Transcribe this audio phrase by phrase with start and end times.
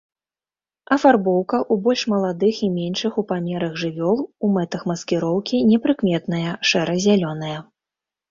[0.95, 7.57] Афарбоўка у больш маладых і меншых ў памерах жывёл у мэтах маскіроўкі непрыкметная, шэра-зялёная.